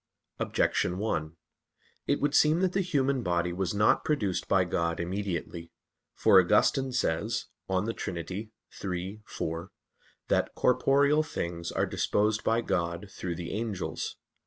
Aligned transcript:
Objection 0.39 0.97
1: 0.97 1.37
It 2.07 2.19
would 2.19 2.33
seem 2.33 2.61
that 2.61 2.73
the 2.73 2.81
human 2.81 3.21
body 3.21 3.53
was 3.53 3.75
not 3.75 4.03
produced 4.03 4.47
by 4.47 4.63
God 4.65 4.99
immediately. 4.99 5.71
For 6.15 6.39
Augustine 6.39 6.91
says 6.91 7.45
(De 7.69 7.93
Trin. 7.93 8.17
iii, 8.71 9.21
4), 9.27 9.69
that 10.27 10.55
"corporeal 10.55 11.21
things 11.21 11.71
are 11.71 11.85
disposed 11.85 12.43
by 12.43 12.61
God 12.61 13.09
through 13.11 13.35
the 13.35 13.51
angels." 13.51 14.17